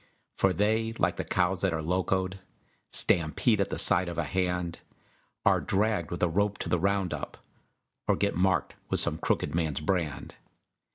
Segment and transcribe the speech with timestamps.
[0.35, 2.39] For they, like the cows that are locoed,
[2.91, 4.79] Stampede at the sight of a hand,
[5.45, 7.37] Are dragged with a rope to the round up,
[8.07, 10.33] Or get marked with some crooked man's brand.